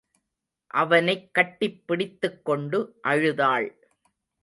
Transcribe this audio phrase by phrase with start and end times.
[0.67, 2.99] அவனைக் கட்டிப் பிடித்துக் கொண்டு
[3.01, 3.89] அழுதாள்.